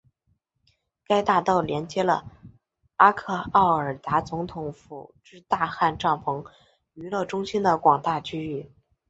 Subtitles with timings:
[1.05, 2.25] 该大道连接了
[2.95, 6.43] 阿克奥尔达总统府至大汗帐篷
[6.95, 8.71] 娱乐中心的广大区域。